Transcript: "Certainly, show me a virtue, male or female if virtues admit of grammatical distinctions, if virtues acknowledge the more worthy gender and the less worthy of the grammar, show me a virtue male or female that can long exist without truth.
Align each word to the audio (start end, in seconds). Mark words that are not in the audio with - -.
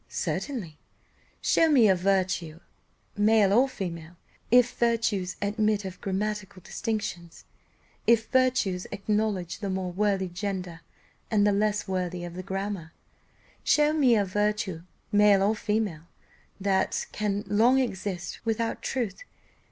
"Certainly, 0.09 0.79
show 1.43 1.69
me 1.69 1.87
a 1.87 1.93
virtue, 1.93 2.59
male 3.15 3.53
or 3.53 3.69
female 3.69 4.15
if 4.49 4.71
virtues 4.73 5.35
admit 5.43 5.85
of 5.85 6.01
grammatical 6.01 6.59
distinctions, 6.63 7.45
if 8.07 8.25
virtues 8.29 8.87
acknowledge 8.91 9.59
the 9.59 9.69
more 9.69 9.91
worthy 9.91 10.27
gender 10.27 10.81
and 11.29 11.45
the 11.45 11.51
less 11.51 11.87
worthy 11.87 12.23
of 12.23 12.33
the 12.33 12.41
grammar, 12.41 12.93
show 13.63 13.93
me 13.93 14.15
a 14.15 14.25
virtue 14.25 14.81
male 15.11 15.43
or 15.43 15.55
female 15.55 16.07
that 16.59 17.05
can 17.11 17.43
long 17.45 17.77
exist 17.77 18.39
without 18.43 18.81
truth. 18.81 19.23